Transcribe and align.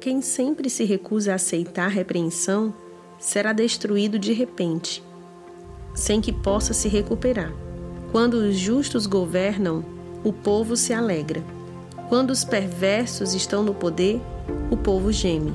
Quem 0.00 0.22
sempre 0.22 0.70
se 0.70 0.82
recusa 0.84 1.32
a 1.32 1.34
aceitar 1.34 1.88
repreensão 1.88 2.72
será 3.18 3.52
destruído 3.52 4.18
de 4.18 4.32
repente, 4.32 5.04
sem 5.94 6.22
que 6.22 6.32
possa 6.32 6.72
se 6.72 6.88
recuperar. 6.88 7.52
Quando 8.10 8.34
os 8.34 8.56
justos 8.56 9.06
governam, 9.06 9.84
o 10.24 10.32
povo 10.32 10.74
se 10.74 10.94
alegra. 10.94 11.44
Quando 12.08 12.30
os 12.30 12.44
perversos 12.44 13.34
estão 13.34 13.62
no 13.62 13.74
poder, 13.74 14.18
o 14.70 14.76
povo 14.76 15.12
geme. 15.12 15.52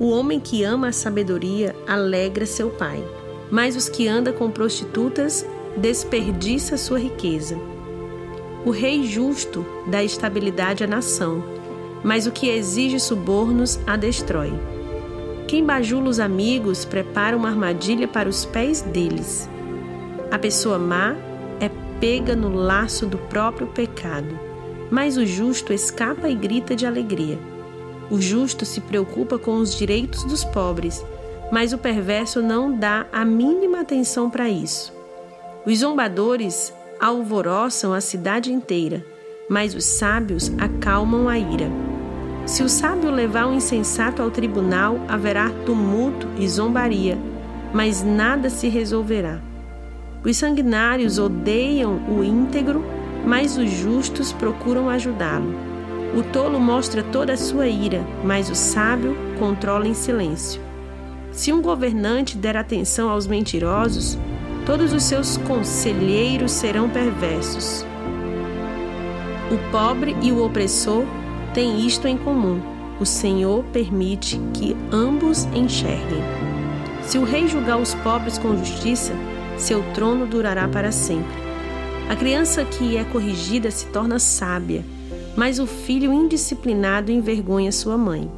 O 0.00 0.10
homem 0.10 0.40
que 0.40 0.64
ama 0.64 0.88
a 0.88 0.92
sabedoria 0.92 1.76
alegra 1.86 2.46
seu 2.46 2.70
pai, 2.70 3.00
mas 3.52 3.76
os 3.76 3.88
que 3.88 4.08
andam 4.08 4.34
com 4.34 4.50
prostitutas 4.50 5.46
desperdiça 5.76 6.76
sua 6.76 6.98
riqueza. 6.98 7.56
O 8.66 8.70
rei 8.72 9.04
justo 9.04 9.64
dá 9.86 10.02
estabilidade 10.02 10.82
à 10.82 10.88
nação, 10.88 11.59
mas 12.02 12.26
o 12.26 12.32
que 12.32 12.48
exige 12.48 12.98
subornos 12.98 13.78
a 13.86 13.96
destrói. 13.96 14.52
Quem 15.46 15.64
bajula 15.64 16.08
os 16.08 16.20
amigos 16.20 16.84
prepara 16.84 17.36
uma 17.36 17.48
armadilha 17.48 18.06
para 18.06 18.28
os 18.28 18.44
pés 18.44 18.82
deles. 18.82 19.48
A 20.30 20.38
pessoa 20.38 20.78
má 20.78 21.16
é 21.60 21.68
pega 21.98 22.36
no 22.36 22.54
laço 22.54 23.06
do 23.06 23.18
próprio 23.18 23.66
pecado, 23.66 24.38
mas 24.90 25.16
o 25.16 25.26
justo 25.26 25.72
escapa 25.72 26.28
e 26.28 26.34
grita 26.34 26.76
de 26.76 26.86
alegria. 26.86 27.38
O 28.10 28.20
justo 28.20 28.64
se 28.64 28.80
preocupa 28.80 29.38
com 29.38 29.56
os 29.56 29.74
direitos 29.74 30.24
dos 30.24 30.44
pobres, 30.44 31.04
mas 31.50 31.72
o 31.72 31.78
perverso 31.78 32.40
não 32.40 32.76
dá 32.76 33.06
a 33.12 33.24
mínima 33.24 33.80
atenção 33.80 34.30
para 34.30 34.48
isso. 34.48 34.92
Os 35.66 35.78
zombadores 35.78 36.72
alvoroçam 37.00 37.92
a 37.92 38.00
cidade 38.00 38.52
inteira, 38.52 39.04
mas 39.48 39.74
os 39.74 39.84
sábios 39.84 40.52
acalmam 40.58 41.28
a 41.28 41.38
ira. 41.38 41.89
Se 42.50 42.64
o 42.64 42.68
sábio 42.68 43.12
levar 43.12 43.46
o 43.46 43.54
insensato 43.54 44.20
ao 44.20 44.28
tribunal, 44.28 44.98
haverá 45.06 45.50
tumulto 45.64 46.26
e 46.36 46.48
zombaria, 46.48 47.16
mas 47.72 48.02
nada 48.02 48.50
se 48.50 48.68
resolverá. 48.68 49.38
Os 50.24 50.36
sanguinários 50.36 51.16
odeiam 51.16 52.00
o 52.08 52.24
íntegro, 52.24 52.84
mas 53.24 53.56
os 53.56 53.70
justos 53.70 54.32
procuram 54.32 54.90
ajudá-lo. 54.90 55.54
O 56.12 56.24
tolo 56.24 56.58
mostra 56.58 57.04
toda 57.04 57.34
a 57.34 57.36
sua 57.36 57.68
ira, 57.68 58.04
mas 58.24 58.50
o 58.50 58.54
sábio 58.56 59.16
controla 59.38 59.86
em 59.86 59.94
silêncio. 59.94 60.60
Se 61.30 61.52
um 61.52 61.62
governante 61.62 62.36
der 62.36 62.56
atenção 62.56 63.08
aos 63.08 63.28
mentirosos, 63.28 64.18
todos 64.66 64.92
os 64.92 65.04
seus 65.04 65.36
conselheiros 65.36 66.50
serão 66.50 66.90
perversos. 66.90 67.86
O 69.52 69.70
pobre 69.70 70.16
e 70.20 70.32
o 70.32 70.44
opressor 70.44 71.04
têm 71.54 71.86
isto 71.86 72.06
em 72.06 72.16
comum: 72.16 72.60
o 73.00 73.06
Senhor 73.06 73.64
permite 73.72 74.40
que 74.54 74.76
ambos 74.92 75.44
enxerguem. 75.54 76.22
Se 77.02 77.18
o 77.18 77.24
rei 77.24 77.48
julgar 77.48 77.78
os 77.78 77.94
pobres 77.96 78.38
com 78.38 78.56
justiça, 78.56 79.12
seu 79.56 79.82
trono 79.92 80.26
durará 80.26 80.68
para 80.68 80.92
sempre. 80.92 81.40
A 82.08 82.16
criança 82.16 82.64
que 82.64 82.96
é 82.96 83.04
corrigida 83.04 83.70
se 83.70 83.86
torna 83.86 84.18
sábia, 84.18 84.84
mas 85.36 85.58
o 85.58 85.66
filho 85.66 86.12
indisciplinado 86.12 87.10
envergonha 87.10 87.72
sua 87.72 87.96
mãe. 87.96 88.30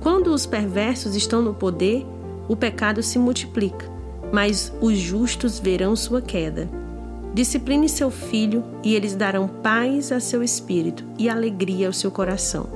Quando 0.00 0.28
os 0.28 0.46
perversos 0.46 1.14
estão 1.14 1.40
no 1.40 1.54
poder, 1.54 2.06
o 2.48 2.54
pecado 2.54 3.02
se 3.02 3.18
multiplica 3.18 3.94
mas 4.34 4.72
os 4.80 4.98
justos 4.98 5.60
verão 5.60 5.94
sua 5.94 6.20
queda. 6.20 6.68
Discipline 7.34 7.88
seu 7.88 8.12
filho, 8.12 8.62
e 8.82 8.94
eles 8.94 9.16
darão 9.16 9.48
paz 9.48 10.12
a 10.12 10.20
seu 10.20 10.40
espírito 10.40 11.04
e 11.18 11.28
alegria 11.28 11.88
ao 11.88 11.92
seu 11.92 12.10
coração. 12.10 12.68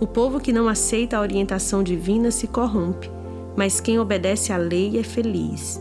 O 0.00 0.06
povo 0.06 0.40
que 0.40 0.52
não 0.52 0.68
aceita 0.68 1.16
a 1.16 1.20
orientação 1.20 1.82
divina 1.82 2.32
se 2.32 2.48
corrompe, 2.48 3.08
mas 3.56 3.80
quem 3.80 3.98
obedece 3.98 4.52
à 4.52 4.56
lei 4.56 4.98
é 4.98 5.04
feliz. 5.04 5.80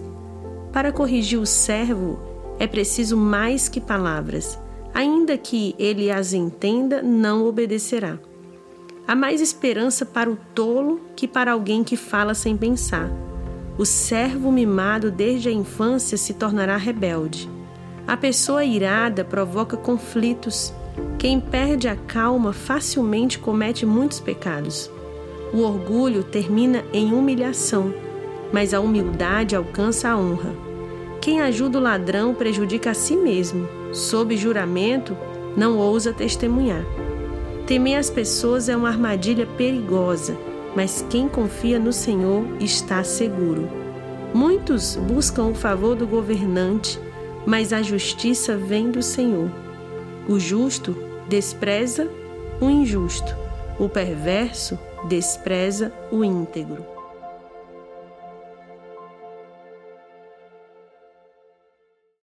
Para 0.71 0.91
corrigir 0.91 1.39
o 1.39 1.45
servo 1.45 2.19
é 2.59 2.67
preciso 2.67 3.17
mais 3.17 3.67
que 3.67 3.81
palavras. 3.81 4.57
Ainda 4.93 5.37
que 5.37 5.75
ele 5.77 6.11
as 6.11 6.31
entenda, 6.31 7.01
não 7.01 7.45
obedecerá. 7.45 8.19
Há 9.07 9.15
mais 9.15 9.41
esperança 9.41 10.05
para 10.05 10.29
o 10.29 10.37
tolo 10.53 11.01
que 11.15 11.27
para 11.27 11.51
alguém 11.51 11.83
que 11.83 11.97
fala 11.97 12.33
sem 12.33 12.55
pensar 12.55 13.11
o 13.77 13.85
servo 13.85 14.51
mimado 14.51 15.11
desde 15.11 15.49
a 15.49 15.51
infância 15.51 16.17
se 16.17 16.33
tornará 16.33 16.77
rebelde. 16.77 17.49
A 18.07 18.15
pessoa 18.15 18.63
irada 18.63 19.23
provoca 19.23 19.75
conflitos. 19.75 20.73
Quem 21.17 21.39
perde 21.39 21.87
a 21.87 21.95
calma 21.95 22.53
facilmente 22.53 23.39
comete 23.39 23.85
muitos 23.85 24.19
pecados. 24.19 24.89
O 25.53 25.59
orgulho 25.59 26.23
termina 26.23 26.83
em 26.93 27.13
humilhação, 27.13 27.93
mas 28.51 28.73
a 28.73 28.79
humildade 28.79 29.55
alcança 29.55 30.09
a 30.09 30.17
honra. 30.17 30.53
Quem 31.21 31.41
ajuda 31.41 31.79
o 31.79 31.81
ladrão 31.81 32.33
prejudica 32.33 32.91
a 32.91 32.93
si 32.93 33.15
mesmo. 33.15 33.67
Sob 33.91 34.35
juramento, 34.37 35.17
não 35.55 35.77
ousa 35.77 36.13
testemunhar. 36.13 36.83
Temer 37.65 37.97
as 37.97 38.09
pessoas 38.09 38.69
é 38.69 38.75
uma 38.77 38.89
armadilha 38.89 39.47
perigosa 39.57 40.37
mas 40.75 41.05
quem 41.09 41.29
confia 41.29 41.79
no 41.79 41.93
Senhor 41.93 42.45
está 42.59 43.03
seguro. 43.03 43.69
Muitos 44.33 44.97
buscam 44.97 45.45
o 45.45 45.55
favor 45.55 45.95
do 45.95 46.05
governante, 46.05 46.99
mas 47.45 47.71
a 47.71 47.81
justiça 47.81 48.57
vem 48.57 48.89
do 48.89 49.01
Senhor. 49.01 49.49
O 50.27 50.39
justo 50.39 50.95
despreza 51.27 52.09
o 52.59 52.69
injusto, 52.69 53.35
o 53.79 53.89
perverso 53.89 54.79
despreza 55.07 55.91
o 56.11 56.23
íntegro. 56.23 56.94